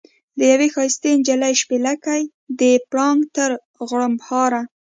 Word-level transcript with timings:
د 0.37 0.39
یوې 0.51 0.67
ښایستې 0.73 1.09
نجلۍ 1.17 1.53
شپېلکی 1.61 2.21
د 2.59 2.61
پړانګ 2.89 3.19
تر 3.35 3.49
غړمبهاره. 3.89 4.61